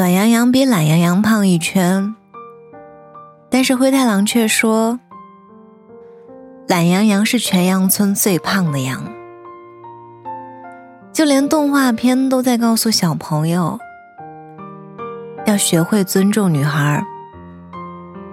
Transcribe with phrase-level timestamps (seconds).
[0.00, 2.16] 暖羊羊比懒羊羊胖一圈，
[3.50, 4.98] 但是灰太狼却说，
[6.68, 9.04] 懒羊羊是全羊村最胖的羊。
[11.12, 13.78] 就连动画片都在告诉小朋友，
[15.44, 17.04] 要学会尊重女孩，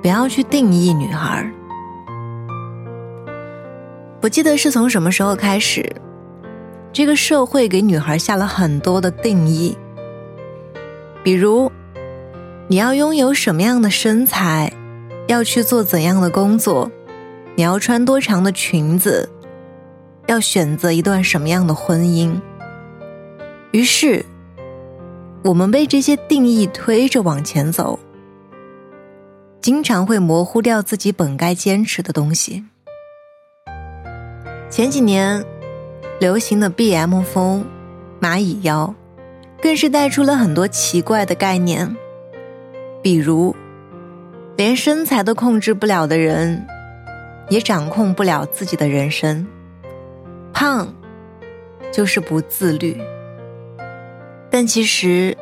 [0.00, 1.44] 不要去定义女孩。
[4.20, 5.84] 不记得是从什么时候开始，
[6.92, 9.76] 这个社会给女孩下了很多的定义。
[11.28, 11.70] 比如，
[12.68, 14.72] 你要拥有什么样的身材，
[15.26, 16.90] 要去做怎样的工作，
[17.54, 19.28] 你要穿多长的裙子，
[20.26, 22.34] 要选择一段什么样的婚姻。
[23.72, 24.24] 于是，
[25.44, 27.98] 我们被这些定义推着往前走，
[29.60, 32.64] 经常会模糊掉自己本该坚持的东西。
[34.70, 35.44] 前几年
[36.20, 37.66] 流行的 BM 风、
[38.18, 38.94] 蚂蚁腰。
[39.60, 41.96] 更是带出了很多奇怪的概念，
[43.02, 43.54] 比如，
[44.56, 46.66] 连身材都控制不了的人，
[47.48, 49.46] 也掌控不了自己的人生。
[50.52, 50.94] 胖，
[51.92, 53.00] 就是不自律。
[54.50, 55.36] 但其实，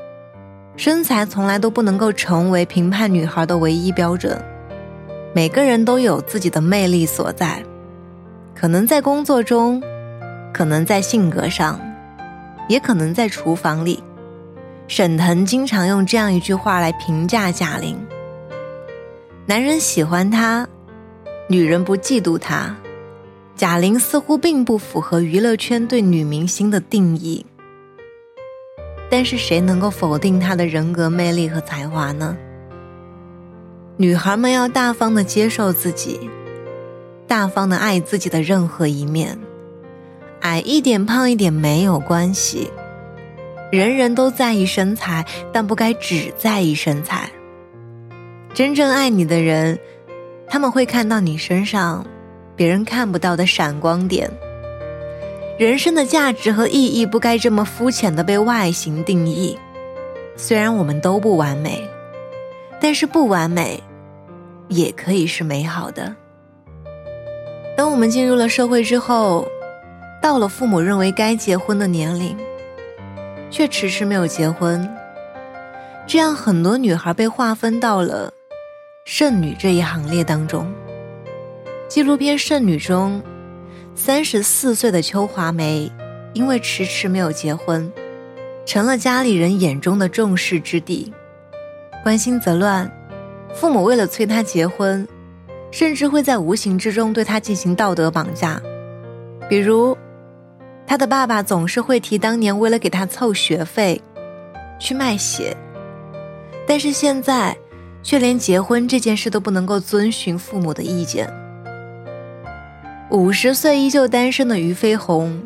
[0.76, 4.40] 身材从来都不能够成为评判女孩的唯一标准。
[5.34, 7.62] 每个人都有自己的魅力所在，
[8.54, 9.82] 可能在工作中，
[10.52, 11.78] 可能在性格上。
[12.68, 14.02] 也可能在厨房里，
[14.88, 17.98] 沈腾经常用这样一句话来评价贾玲：
[19.46, 20.68] 男人喜欢她，
[21.48, 22.74] 女人不嫉妒她。
[23.54, 27.46] 贾玲似乎并不符合娱乐圈对女明星的定义，
[29.08, 32.36] 但是谁能够否定她的人格魅力和才华呢？
[33.96, 36.28] 女孩们要大方的接受自己，
[37.26, 39.38] 大方的爱自己的任何一面。
[40.42, 42.70] 矮一点、胖一点没有关系，
[43.72, 47.28] 人人都在意身材，但不该只在意身材。
[48.54, 49.78] 真正爱你的人，
[50.46, 52.06] 他们会看到你身上
[52.54, 54.30] 别人看不到的闪光点。
[55.58, 59.58] 人生的价值和意义不该这么肤浅的被外形定义。
[60.36, 61.82] 虽然我们都不完美，
[62.80, 63.82] 但是不完美
[64.68, 66.14] 也可以是美好的。
[67.76, 69.48] 当我们进入了社会之后。
[70.26, 72.36] 到了父母认为该结婚的年龄，
[73.48, 74.92] 却迟迟没有结婚，
[76.04, 78.32] 这样很多女孩被划分到了
[79.04, 80.66] 剩女这一行列当中。
[81.86, 83.22] 纪录片《剩女》中，
[83.94, 85.88] 三十四岁的邱华梅
[86.32, 87.92] 因为迟迟没有结婚，
[88.64, 91.14] 成了家里人眼中的众矢之的。
[92.02, 92.90] 关心则乱，
[93.54, 95.06] 父母为了催她结婚，
[95.70, 98.60] 甚至会在无形之中对她进行道德绑架，
[99.48, 99.96] 比如。
[100.86, 104.00] 他的爸爸总是会提当年为了给他凑学费，
[104.78, 105.56] 去卖血，
[106.66, 107.56] 但是现在
[108.02, 111.28] 却连结婚这件事都不能够遵循父母的意见。
[113.10, 115.42] 五十岁依旧单身的俞飞鸿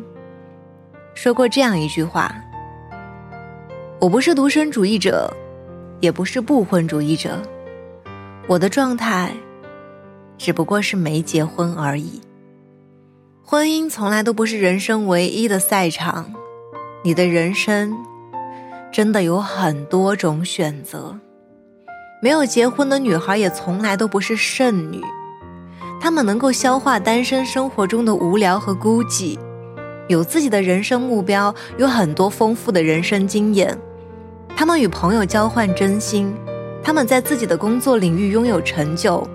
[1.13, 2.33] 说过这样一句话
[3.99, 5.31] ：“我不是独身主义者，
[5.99, 7.37] 也不是不婚主义者，
[8.47, 9.31] 我的状态
[10.37, 12.21] 只不过是没结婚而已。”
[13.43, 16.33] 婚姻从来都不是人生唯一的赛场，
[17.03, 17.97] 你的人生
[18.91, 21.19] 真的有很多种选择。
[22.21, 25.01] 没有结婚的女孩也从来都不是剩女，
[25.99, 29.37] 她们能够消化单身生活中的无聊和孤寂，
[30.07, 33.77] 有自己的人生目标，有很多丰富的人生经验。
[34.55, 36.33] 她们与朋友交换真心，
[36.81, 39.27] 她们在自己的工作领域拥有成就，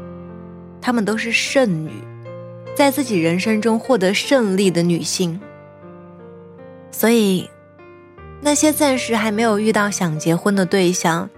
[0.81, 1.91] 她们都是剩女。
[2.77, 5.41] 在自己人生中获得胜利的女性，
[6.91, 7.49] 所以，
[8.43, 11.31] 那些暂时还没有遇到想结婚的对象，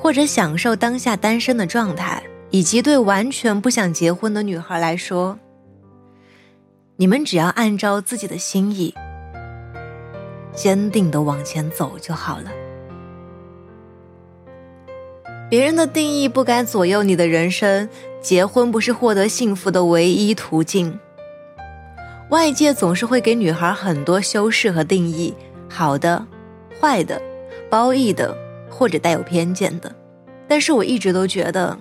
[0.00, 5.38] 或者享受当下单身的状态，以及对完全不想结婚的女孩来说，
[6.96, 8.92] 你们只要按照自己的心意，
[10.52, 12.50] 坚定的往前走就好了。
[15.48, 17.88] 别人的定义不该左右你的人生。
[18.20, 20.98] 结婚不是获得幸福的唯一途径。
[22.28, 25.34] 外界总是会给女孩很多修饰和定义，
[25.68, 26.24] 好的、
[26.80, 27.20] 坏的、
[27.68, 28.36] 褒义的
[28.68, 29.92] 或者带有偏见的。
[30.46, 31.76] 但是我一直都觉得，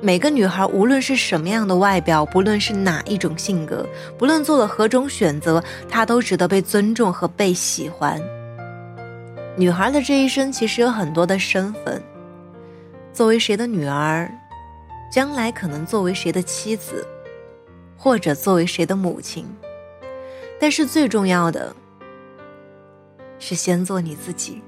[0.00, 3.86] 每个女孩无论是什么样的外表，不论是哪一种性格，
[4.18, 8.20] 不论做了何种选择，她都值得被尊重和被喜欢。
[9.56, 12.02] 女孩的这一生其实有很多的身份，
[13.12, 14.30] 作为谁的女儿？
[15.10, 17.06] 将来可能作为谁的妻子，
[17.96, 19.46] 或者作为谁的母亲，
[20.60, 21.74] 但是最重要的
[23.38, 24.60] 是先做你自己。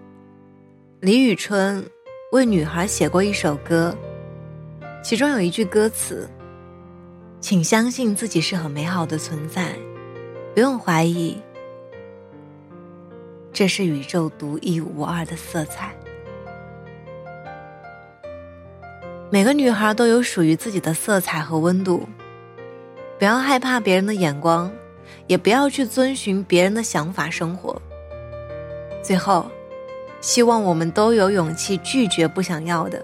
[1.00, 1.84] 李宇春
[2.32, 3.96] 为女孩写过一首歌，
[5.02, 6.28] 其中有一句歌词
[7.40, 9.74] ：“请相信自己是很美好的存在，
[10.54, 11.36] 不用怀疑，
[13.52, 15.94] 这是宇宙独一无二的色彩。”
[19.30, 22.08] 每个女孩都有属于自己的色彩和温度，
[23.18, 24.72] 不要害怕别人的眼光，
[25.26, 27.80] 也不要去遵循别人的想法生活。
[29.02, 29.50] 最后。
[30.20, 33.00] 希望我们都有勇气拒绝不想要的，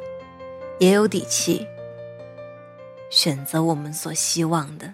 [0.80, 1.64] 也有底气
[3.08, 4.92] 选择我们所希望的。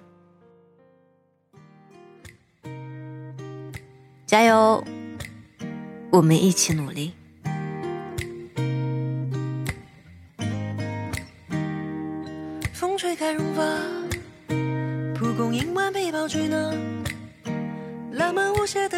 [4.27, 4.85] 加油，
[6.11, 7.15] 我们一起努力。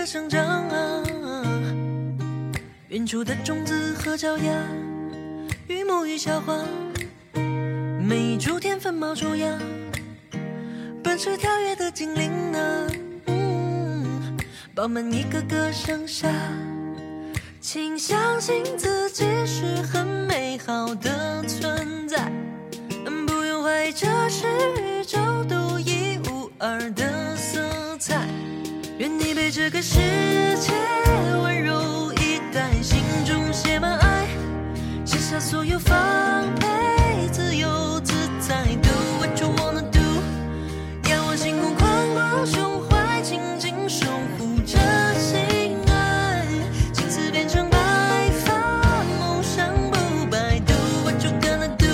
[0.05, 1.03] 生长啊。
[2.89, 4.53] 远处的种子和脚丫，
[5.67, 6.63] 榆木与小花，
[7.35, 9.59] 每一株天分冒出芽，
[11.03, 12.87] 奔驰跳跃的精灵啊，
[14.75, 16.29] 饱满一个个盛夏。
[17.61, 21.12] 请相信自己是很美好的
[29.43, 29.99] 愿你被这个世
[30.61, 30.73] 界
[31.43, 34.29] 温柔以待，心中写满爱，
[35.05, 35.19] 卸。
[35.19, 35.99] 下所有防
[36.61, 39.99] 备，自由自在，Do what you wanna do。
[41.11, 44.07] 仰望星空，宽广胸怀，紧紧守
[44.39, 44.79] 护着
[45.19, 46.47] 心爱。
[46.93, 47.79] 青丝变成白
[48.45, 48.55] 发，
[49.19, 51.87] 梦想不败，Do what you gonna do。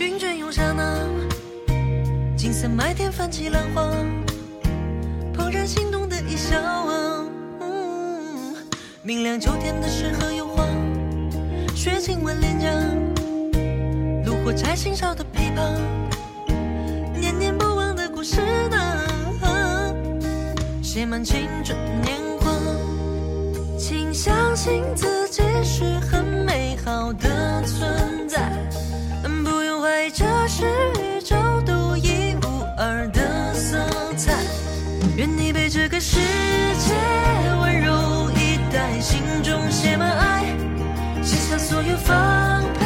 [0.00, 0.98] 云卷涌刹那，
[2.36, 3.82] 金色麦田泛起浪花，
[5.36, 5.93] 怦然心动
[6.34, 7.24] 一笑啊。
[9.04, 10.66] 明亮秋天的诗和油画。
[11.76, 12.68] 雪亲吻脸颊，
[14.26, 15.78] 炉火柴心烧的琵琶，
[17.20, 18.76] 念念不忘的故事呢，
[20.82, 22.50] 写满青春年华。
[23.78, 27.78] 请相信自己是很美好的存
[28.23, 28.23] 在，
[35.16, 36.94] 愿你被这个世界
[37.60, 40.44] 温柔以待，心中写满爱。
[41.22, 42.83] 卸下所有防备，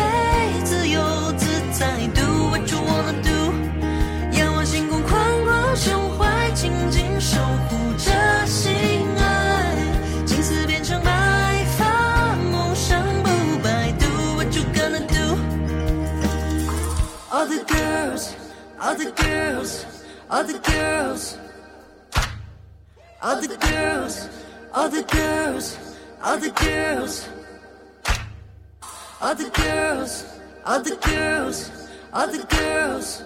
[26.29, 27.27] other girls,
[29.19, 30.25] other girls,
[30.63, 31.71] other girls,
[32.13, 33.25] other girls,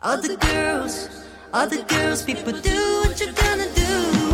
[0.00, 1.08] other girls,
[1.52, 2.22] other girls.
[2.24, 4.31] People do what you're gonna do.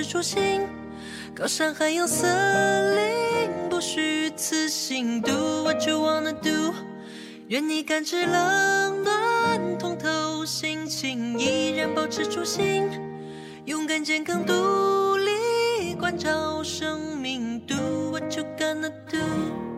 [0.00, 0.66] 保持初心，
[1.34, 5.20] 高山还有森林，不虚此行。
[5.20, 6.72] Do what you wanna do，
[7.48, 12.88] 愿你感知冷暖，通透心情，依然保持初心，
[13.66, 17.60] 勇敢健康独立，关照生命。
[17.66, 19.69] Do what you gonna do。